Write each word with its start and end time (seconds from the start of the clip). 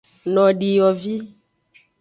Nodiyovi. 0.33 1.15